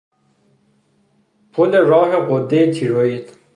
[1.53, 3.29] پل راه غدهی تیروئید